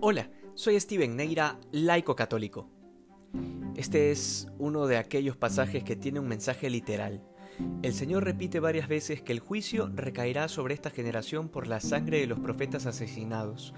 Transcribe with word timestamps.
Hola, 0.00 0.30
soy 0.54 0.78
Steven 0.78 1.16
Neira, 1.16 1.58
laico 1.72 2.14
católico. 2.14 2.70
Este 3.74 4.12
es 4.12 4.46
uno 4.56 4.86
de 4.86 4.96
aquellos 4.96 5.36
pasajes 5.36 5.82
que 5.82 5.96
tiene 5.96 6.20
un 6.20 6.28
mensaje 6.28 6.70
literal. 6.70 7.20
El 7.82 7.92
Señor 7.92 8.22
repite 8.22 8.60
varias 8.60 8.86
veces 8.86 9.22
que 9.22 9.32
el 9.32 9.40
juicio 9.40 9.90
recaerá 9.92 10.46
sobre 10.46 10.74
esta 10.74 10.90
generación 10.90 11.48
por 11.48 11.66
la 11.66 11.80
sangre 11.80 12.20
de 12.20 12.28
los 12.28 12.38
profetas 12.38 12.86
asesinados. 12.86 13.74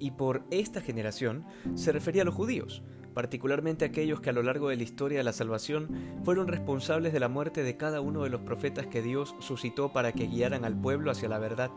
Y 0.00 0.10
por 0.10 0.42
esta 0.50 0.80
generación 0.80 1.46
se 1.76 1.92
refería 1.92 2.22
a 2.22 2.24
los 2.24 2.34
judíos, 2.34 2.82
particularmente 3.14 3.84
aquellos 3.84 4.20
que 4.20 4.30
a 4.30 4.32
lo 4.34 4.42
largo 4.42 4.70
de 4.70 4.76
la 4.76 4.82
historia 4.82 5.18
de 5.18 5.24
la 5.24 5.32
salvación 5.32 6.18
fueron 6.24 6.48
responsables 6.48 7.12
de 7.12 7.20
la 7.20 7.28
muerte 7.28 7.62
de 7.62 7.76
cada 7.76 8.00
uno 8.00 8.24
de 8.24 8.30
los 8.30 8.40
profetas 8.40 8.88
que 8.88 9.02
Dios 9.02 9.36
suscitó 9.38 9.92
para 9.92 10.14
que 10.14 10.26
guiaran 10.26 10.64
al 10.64 10.80
pueblo 10.80 11.12
hacia 11.12 11.28
la 11.28 11.38
verdad. 11.38 11.70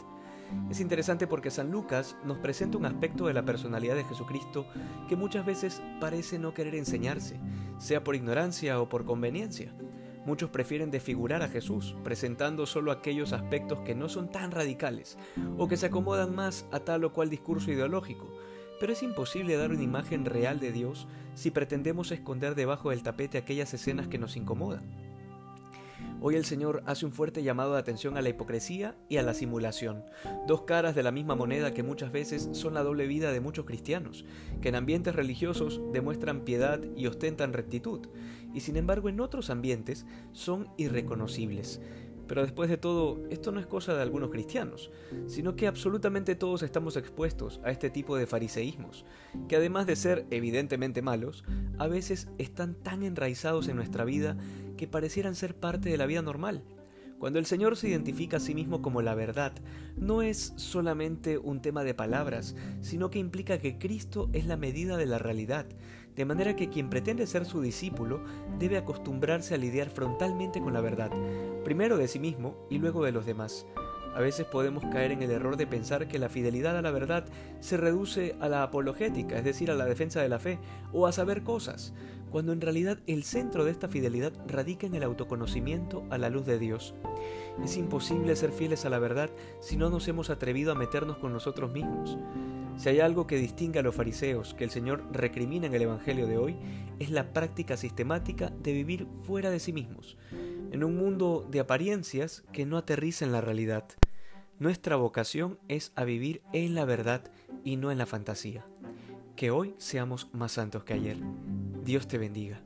Es 0.69 0.79
interesante 0.79 1.27
porque 1.27 1.51
San 1.51 1.71
Lucas 1.71 2.15
nos 2.23 2.37
presenta 2.37 2.77
un 2.77 2.85
aspecto 2.85 3.27
de 3.27 3.33
la 3.33 3.45
personalidad 3.45 3.95
de 3.95 4.03
Jesucristo 4.03 4.67
que 5.07 5.15
muchas 5.15 5.45
veces 5.45 5.81
parece 5.99 6.39
no 6.39 6.53
querer 6.53 6.75
enseñarse, 6.75 7.39
sea 7.77 8.03
por 8.03 8.15
ignorancia 8.15 8.81
o 8.81 8.89
por 8.89 9.05
conveniencia. 9.05 9.73
Muchos 10.25 10.49
prefieren 10.49 10.91
desfigurar 10.91 11.41
a 11.41 11.47
Jesús, 11.47 11.95
presentando 12.03 12.65
solo 12.65 12.91
aquellos 12.91 13.31
aspectos 13.31 13.79
que 13.79 13.95
no 13.95 14.09
son 14.09 14.29
tan 14.29 14.51
radicales 14.51 15.17
o 15.57 15.69
que 15.69 15.77
se 15.77 15.85
acomodan 15.85 16.35
más 16.35 16.65
a 16.71 16.81
tal 16.81 17.05
o 17.05 17.13
cual 17.13 17.29
discurso 17.29 17.71
ideológico. 17.71 18.29
Pero 18.79 18.91
es 18.91 19.03
imposible 19.03 19.55
dar 19.55 19.71
una 19.71 19.83
imagen 19.83 20.25
real 20.25 20.59
de 20.59 20.73
Dios 20.73 21.07
si 21.33 21.49
pretendemos 21.49 22.11
esconder 22.11 22.55
debajo 22.55 22.89
del 22.89 23.03
tapete 23.03 23.37
aquellas 23.37 23.73
escenas 23.73 24.09
que 24.09 24.17
nos 24.17 24.35
incomodan. 24.35 25.06
Hoy 26.19 26.35
el 26.35 26.45
Señor 26.45 26.81
hace 26.87 27.05
un 27.05 27.11
fuerte 27.11 27.43
llamado 27.43 27.73
de 27.73 27.79
atención 27.79 28.17
a 28.17 28.21
la 28.23 28.29
hipocresía 28.29 28.95
y 29.07 29.17
a 29.17 29.23
la 29.23 29.35
simulación, 29.35 30.03
dos 30.47 30.63
caras 30.63 30.95
de 30.95 31.03
la 31.03 31.11
misma 31.11 31.35
moneda 31.35 31.75
que 31.75 31.83
muchas 31.83 32.11
veces 32.11 32.49
son 32.53 32.73
la 32.73 32.81
doble 32.81 33.05
vida 33.05 33.31
de 33.31 33.39
muchos 33.39 33.65
cristianos, 33.65 34.25
que 34.59 34.69
en 34.69 34.75
ambientes 34.75 35.15
religiosos 35.15 35.79
demuestran 35.93 36.41
piedad 36.41 36.81
y 36.95 37.05
ostentan 37.05 37.53
rectitud, 37.53 38.07
y 38.51 38.61
sin 38.61 38.77
embargo 38.77 39.09
en 39.09 39.19
otros 39.19 39.51
ambientes 39.51 40.07
son 40.31 40.67
irreconocibles. 40.77 41.81
Pero 42.27 42.41
después 42.41 42.69
de 42.69 42.77
todo, 42.77 43.23
esto 43.29 43.51
no 43.51 43.59
es 43.59 43.65
cosa 43.65 43.95
de 43.95 44.01
algunos 44.01 44.29
cristianos, 44.29 44.91
sino 45.27 45.55
que 45.55 45.67
absolutamente 45.67 46.35
todos 46.35 46.63
estamos 46.63 46.97
expuestos 46.97 47.61
a 47.63 47.71
este 47.71 47.89
tipo 47.89 48.17
de 48.17 48.27
fariseísmos, 48.27 49.05
que 49.47 49.55
además 49.55 49.87
de 49.87 49.95
ser 49.95 50.25
evidentemente 50.29 51.01
malos, 51.01 51.43
a 51.77 51.87
veces 51.87 52.27
están 52.37 52.75
tan 52.75 53.03
enraizados 53.03 53.67
en 53.67 53.77
nuestra 53.77 54.03
vida 54.03 54.37
que 54.75 54.87
parecieran 54.87 55.35
ser 55.35 55.55
parte 55.55 55.89
de 55.89 55.97
la 55.97 56.05
vida 56.05 56.21
normal. 56.21 56.63
Cuando 57.19 57.39
el 57.39 57.47
Señor 57.47 57.75
se 57.77 57.89
identifica 57.89 58.37
a 58.37 58.39
sí 58.39 58.53
mismo 58.53 58.83
como 58.83 59.01
la 59.01 59.15
verdad, 59.15 59.51
no 59.95 60.21
es 60.21 60.53
solamente 60.55 61.39
un 61.39 61.63
tema 61.63 61.83
de 61.83 61.95
palabras, 61.95 62.55
sino 62.81 63.09
que 63.09 63.17
implica 63.17 63.57
que 63.57 63.79
Cristo 63.79 64.29
es 64.33 64.45
la 64.45 64.55
medida 64.55 64.97
de 64.97 65.07
la 65.07 65.17
realidad, 65.17 65.65
de 66.15 66.25
manera 66.25 66.55
que 66.55 66.69
quien 66.69 66.89
pretende 66.89 67.25
ser 67.25 67.45
su 67.45 67.61
discípulo 67.61 68.21
debe 68.59 68.77
acostumbrarse 68.77 69.55
a 69.55 69.57
lidiar 69.57 69.89
frontalmente 69.89 70.59
con 70.59 70.73
la 70.73 70.81
verdad, 70.81 71.11
primero 71.67 71.97
de 71.97 72.07
sí 72.07 72.17
mismo 72.17 72.55
y 72.69 72.77
luego 72.77 73.03
de 73.03 73.11
los 73.11 73.25
demás. 73.25 73.65
A 74.15 74.21
veces 74.21 74.45
podemos 74.45 74.85
caer 74.85 75.11
en 75.11 75.21
el 75.21 75.31
error 75.31 75.57
de 75.57 75.67
pensar 75.67 76.07
que 76.07 76.17
la 76.17 76.29
fidelidad 76.29 76.77
a 76.77 76.81
la 76.81 76.91
verdad 76.91 77.25
se 77.59 77.75
reduce 77.75 78.37
a 78.39 78.47
la 78.47 78.63
apologética, 78.63 79.37
es 79.37 79.43
decir, 79.43 79.69
a 79.69 79.75
la 79.75 79.83
defensa 79.83 80.21
de 80.21 80.29
la 80.29 80.39
fe, 80.39 80.59
o 80.93 81.07
a 81.07 81.11
saber 81.11 81.43
cosas, 81.43 81.93
cuando 82.31 82.53
en 82.53 82.61
realidad 82.61 82.99
el 83.05 83.25
centro 83.25 83.65
de 83.65 83.71
esta 83.71 83.89
fidelidad 83.89 84.31
radica 84.47 84.87
en 84.87 84.95
el 84.95 85.03
autoconocimiento 85.03 86.05
a 86.09 86.17
la 86.17 86.29
luz 86.29 86.45
de 86.45 86.57
Dios. 86.57 86.95
Es 87.61 87.75
imposible 87.75 88.37
ser 88.37 88.53
fieles 88.53 88.85
a 88.85 88.89
la 88.89 88.99
verdad 88.99 89.29
si 89.59 89.75
no 89.75 89.89
nos 89.89 90.07
hemos 90.07 90.29
atrevido 90.29 90.71
a 90.71 90.75
meternos 90.75 91.17
con 91.17 91.33
nosotros 91.33 91.73
mismos. 91.73 92.17
Si 92.77 92.89
hay 92.89 92.99
algo 92.99 93.25
que 93.25 93.37
distingue 93.37 93.79
a 93.79 93.83
los 93.83 93.95
fariseos 93.95 94.53
que 94.53 94.63
el 94.63 94.69
Señor 94.69 95.03
recrimina 95.11 95.65
en 95.65 95.73
el 95.73 95.81
Evangelio 95.81 96.27
de 96.27 96.37
hoy, 96.37 96.55
es 96.99 97.09
la 97.09 97.33
práctica 97.33 97.75
sistemática 97.75 98.51
de 98.61 98.71
vivir 98.73 99.07
fuera 99.25 99.49
de 99.49 99.59
sí 99.59 99.73
mismos, 99.73 100.15
en 100.71 100.83
un 100.83 100.95
mundo 100.95 101.47
de 101.49 101.59
apariencias 101.59 102.43
que 102.53 102.67
no 102.67 102.77
aterriza 102.77 103.25
en 103.25 103.31
la 103.31 103.41
realidad. 103.41 103.85
Nuestra 104.59 104.95
vocación 104.95 105.59
es 105.67 105.91
a 105.95 106.03
vivir 106.03 106.43
en 106.53 106.75
la 106.75 106.85
verdad 106.85 107.23
y 107.63 107.77
no 107.77 107.91
en 107.91 107.97
la 107.97 108.05
fantasía. 108.05 108.65
Que 109.35 109.49
hoy 109.49 109.73
seamos 109.79 110.29
más 110.33 110.51
santos 110.51 110.83
que 110.83 110.93
ayer. 110.93 111.17
Dios 111.83 112.07
te 112.07 112.19
bendiga. 112.19 112.61